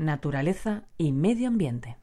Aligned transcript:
naturaleza 0.00 0.84
y 0.96 1.12
medio 1.12 1.48
ambiente. 1.48 1.96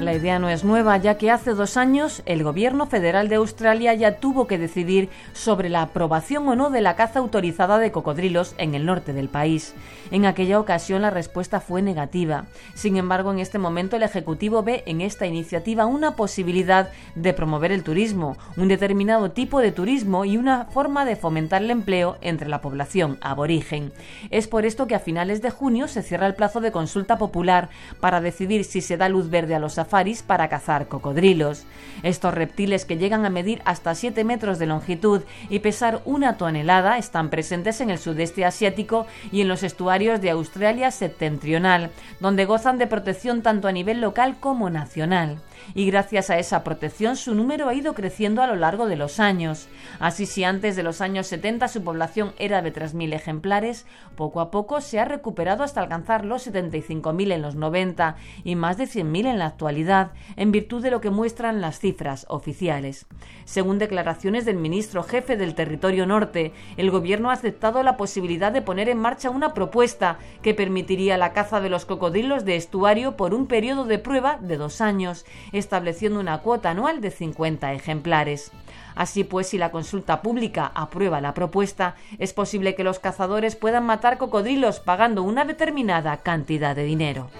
La 0.00 0.14
idea 0.14 0.38
no 0.38 0.48
es 0.48 0.62
nueva, 0.62 0.96
ya 0.96 1.18
que 1.18 1.32
hace 1.32 1.54
dos 1.54 1.76
años 1.76 2.22
el 2.24 2.44
gobierno 2.44 2.86
federal 2.86 3.28
de 3.28 3.34
Australia 3.34 3.94
ya 3.94 4.18
tuvo 4.18 4.46
que 4.46 4.56
decidir 4.56 5.08
sobre 5.32 5.68
la 5.68 5.82
aprobación 5.82 6.48
o 6.48 6.54
no 6.54 6.70
de 6.70 6.80
la 6.80 6.94
caza 6.94 7.18
autorizada 7.18 7.78
de 7.78 7.90
cocodrilos 7.90 8.54
en 8.58 8.76
el 8.76 8.86
norte 8.86 9.12
del 9.12 9.28
país. 9.28 9.74
En 10.12 10.24
aquella 10.24 10.60
ocasión 10.60 11.02
la 11.02 11.10
respuesta 11.10 11.60
fue 11.60 11.82
negativa. 11.82 12.44
Sin 12.74 12.96
embargo, 12.96 13.32
en 13.32 13.40
este 13.40 13.58
momento 13.58 13.96
el 13.96 14.04
Ejecutivo 14.04 14.62
ve 14.62 14.84
en 14.86 15.00
esta 15.00 15.26
iniciativa 15.26 15.84
una 15.86 16.14
posibilidad 16.14 16.90
de 17.16 17.32
promover 17.32 17.72
el 17.72 17.82
turismo, 17.82 18.38
un 18.56 18.68
determinado 18.68 19.32
tipo 19.32 19.60
de 19.60 19.72
turismo 19.72 20.24
y 20.24 20.36
una 20.36 20.66
forma 20.66 21.04
de 21.06 21.16
fomentar 21.16 21.62
el 21.62 21.72
empleo 21.72 22.18
entre 22.20 22.48
la 22.48 22.60
población 22.60 23.18
aborigen. 23.20 23.92
Es 24.30 24.46
por 24.46 24.64
esto 24.64 24.86
que 24.86 24.94
a 24.94 25.00
finales 25.00 25.42
de 25.42 25.50
junio 25.50 25.88
se 25.88 26.02
cierra 26.04 26.28
el 26.28 26.36
plazo 26.36 26.60
de 26.60 26.70
consulta 26.70 27.18
popular 27.18 27.68
para 27.98 28.20
decidir 28.20 28.64
si 28.64 28.80
se 28.80 28.96
da 28.96 29.08
luz 29.08 29.28
verde 29.28 29.56
a 29.56 29.58
los 29.58 29.76
para 30.22 30.48
cazar 30.48 30.88
cocodrilos. 30.88 31.64
Estos 32.02 32.34
reptiles 32.34 32.84
que 32.84 32.96
llegan 32.96 33.26
a 33.26 33.30
medir 33.30 33.62
hasta 33.64 33.94
7 33.94 34.22
metros 34.24 34.58
de 34.58 34.66
longitud 34.66 35.22
y 35.48 35.58
pesar 35.58 36.00
una 36.04 36.36
tonelada 36.36 36.98
están 36.98 37.30
presentes 37.30 37.80
en 37.80 37.90
el 37.90 37.98
sudeste 37.98 38.44
asiático 38.44 39.06
y 39.32 39.40
en 39.40 39.48
los 39.48 39.62
estuarios 39.62 40.20
de 40.20 40.30
Australia 40.30 40.90
septentrional, 40.90 41.90
donde 42.20 42.44
gozan 42.44 42.78
de 42.78 42.86
protección 42.86 43.42
tanto 43.42 43.68
a 43.68 43.72
nivel 43.72 44.00
local 44.00 44.36
como 44.38 44.70
nacional 44.70 45.38
y 45.74 45.86
gracias 45.86 46.30
a 46.30 46.38
esa 46.38 46.64
protección 46.64 47.16
su 47.16 47.34
número 47.34 47.68
ha 47.68 47.74
ido 47.74 47.94
creciendo 47.94 48.42
a 48.42 48.46
lo 48.46 48.56
largo 48.56 48.86
de 48.86 48.96
los 48.96 49.20
años. 49.20 49.68
Así 50.00 50.26
si 50.26 50.44
antes 50.44 50.76
de 50.76 50.82
los 50.82 51.00
años 51.00 51.26
70 51.26 51.68
su 51.68 51.82
población 51.82 52.32
era 52.38 52.62
de 52.62 52.72
3.000 52.72 53.14
ejemplares, 53.14 53.86
poco 54.16 54.40
a 54.40 54.50
poco 54.50 54.80
se 54.80 55.00
ha 55.00 55.04
recuperado 55.04 55.62
hasta 55.62 55.80
alcanzar 55.80 56.24
los 56.24 56.46
75.000 56.46 57.32
en 57.32 57.42
los 57.42 57.54
90 57.54 58.16
y 58.44 58.56
más 58.56 58.76
de 58.76 58.84
100.000 58.84 59.26
en 59.26 59.38
la 59.38 59.46
actualidad, 59.46 60.12
en 60.36 60.52
virtud 60.52 60.82
de 60.82 60.90
lo 60.90 61.00
que 61.00 61.10
muestran 61.10 61.60
las 61.60 61.78
cifras 61.78 62.26
oficiales. 62.28 63.06
Según 63.44 63.78
declaraciones 63.78 64.44
del 64.44 64.56
ministro 64.56 65.02
jefe 65.02 65.36
del 65.36 65.54
Territorio 65.54 66.06
Norte, 66.06 66.52
el 66.76 66.90
Gobierno 66.90 67.30
ha 67.30 67.34
aceptado 67.34 67.82
la 67.82 67.96
posibilidad 67.96 68.52
de 68.52 68.62
poner 68.62 68.88
en 68.88 68.98
marcha 68.98 69.30
una 69.30 69.54
propuesta 69.54 70.18
que 70.42 70.54
permitiría 70.54 71.16
la 71.16 71.32
caza 71.32 71.60
de 71.60 71.70
los 71.70 71.84
cocodrilos 71.84 72.44
de 72.44 72.56
estuario 72.56 73.16
por 73.16 73.34
un 73.34 73.46
periodo 73.46 73.84
de 73.84 73.98
prueba 73.98 74.38
de 74.40 74.56
dos 74.56 74.80
años 74.80 75.24
estableciendo 75.52 76.20
una 76.20 76.38
cuota 76.38 76.70
anual 76.70 77.00
de 77.00 77.10
50 77.10 77.72
ejemplares. 77.72 78.52
Así 78.94 79.24
pues, 79.24 79.48
si 79.48 79.58
la 79.58 79.70
consulta 79.70 80.22
pública 80.22 80.72
aprueba 80.74 81.20
la 81.20 81.34
propuesta, 81.34 81.94
es 82.18 82.32
posible 82.32 82.74
que 82.74 82.84
los 82.84 82.98
cazadores 82.98 83.56
puedan 83.56 83.84
matar 83.86 84.18
cocodrilos 84.18 84.80
pagando 84.80 85.22
una 85.22 85.44
determinada 85.44 86.18
cantidad 86.18 86.74
de 86.74 86.84
dinero. 86.84 87.30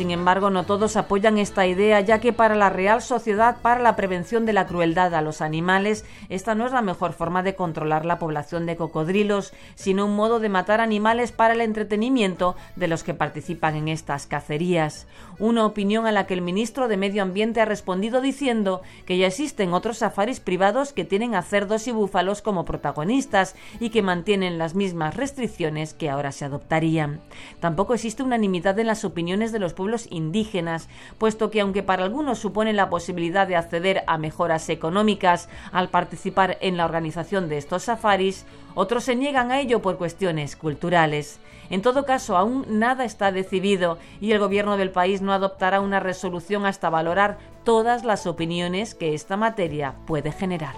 Sin 0.00 0.12
embargo, 0.12 0.48
no 0.48 0.64
todos 0.64 0.96
apoyan 0.96 1.36
esta 1.36 1.66
idea, 1.66 2.00
ya 2.00 2.20
que 2.20 2.32
para 2.32 2.54
la 2.54 2.70
Real 2.70 3.02
Sociedad 3.02 3.58
para 3.60 3.82
la 3.82 3.96
Prevención 3.96 4.46
de 4.46 4.54
la 4.54 4.66
Crueldad 4.66 5.14
a 5.14 5.20
los 5.20 5.42
Animales, 5.42 6.06
esta 6.30 6.54
no 6.54 6.64
es 6.64 6.72
la 6.72 6.80
mejor 6.80 7.12
forma 7.12 7.42
de 7.42 7.54
controlar 7.54 8.06
la 8.06 8.18
población 8.18 8.64
de 8.64 8.76
cocodrilos, 8.76 9.52
sino 9.74 10.06
un 10.06 10.16
modo 10.16 10.40
de 10.40 10.48
matar 10.48 10.80
animales 10.80 11.32
para 11.32 11.52
el 11.52 11.60
entretenimiento 11.60 12.56
de 12.76 12.88
los 12.88 13.04
que 13.04 13.12
participan 13.12 13.76
en 13.76 13.88
estas 13.88 14.26
cacerías. 14.26 15.06
Una 15.38 15.66
opinión 15.66 16.06
a 16.06 16.12
la 16.12 16.26
que 16.26 16.32
el 16.32 16.40
ministro 16.40 16.88
de 16.88 16.96
Medio 16.96 17.22
Ambiente 17.22 17.60
ha 17.60 17.66
respondido 17.66 18.22
diciendo 18.22 18.80
que 19.04 19.18
ya 19.18 19.26
existen 19.26 19.74
otros 19.74 19.98
safaris 19.98 20.40
privados 20.40 20.94
que 20.94 21.04
tienen 21.04 21.34
a 21.34 21.42
cerdos 21.42 21.86
y 21.88 21.92
búfalos 21.92 22.40
como 22.40 22.64
protagonistas 22.64 23.54
y 23.80 23.90
que 23.90 24.00
mantienen 24.00 24.56
las 24.56 24.74
mismas 24.74 25.14
restricciones 25.14 25.92
que 25.92 26.08
ahora 26.08 26.32
se 26.32 26.46
adoptarían. 26.46 27.20
Tampoco 27.60 27.92
existe 27.92 28.22
unanimidad 28.22 28.78
en 28.78 28.86
las 28.86 29.04
opiniones 29.04 29.52
de 29.52 29.58
los 29.58 29.74
pueblos 29.74 29.89
indígenas, 30.10 30.88
puesto 31.18 31.50
que 31.50 31.60
aunque 31.60 31.82
para 31.82 32.04
algunos 32.04 32.38
supone 32.38 32.72
la 32.72 32.90
posibilidad 32.90 33.46
de 33.46 33.56
acceder 33.56 34.02
a 34.06 34.18
mejoras 34.18 34.68
económicas 34.68 35.48
al 35.72 35.88
participar 35.88 36.58
en 36.60 36.76
la 36.76 36.84
organización 36.84 37.48
de 37.48 37.58
estos 37.58 37.84
safaris, 37.84 38.46
otros 38.74 39.04
se 39.04 39.16
niegan 39.16 39.50
a 39.50 39.60
ello 39.60 39.82
por 39.82 39.98
cuestiones 39.98 40.56
culturales. 40.56 41.40
En 41.70 41.82
todo 41.82 42.04
caso, 42.04 42.36
aún 42.36 42.64
nada 42.68 43.04
está 43.04 43.30
decidido 43.32 43.98
y 44.20 44.32
el 44.32 44.38
gobierno 44.38 44.76
del 44.76 44.90
país 44.90 45.22
no 45.22 45.32
adoptará 45.32 45.80
una 45.80 46.00
resolución 46.00 46.66
hasta 46.66 46.90
valorar 46.90 47.38
todas 47.64 48.04
las 48.04 48.26
opiniones 48.26 48.94
que 48.94 49.14
esta 49.14 49.36
materia 49.36 49.94
puede 50.06 50.32
generar. 50.32 50.74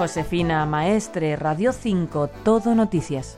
Josefina 0.00 0.64
Maestre, 0.64 1.36
Radio 1.36 1.74
5, 1.74 2.30
Todo 2.42 2.74
Noticias. 2.74 3.36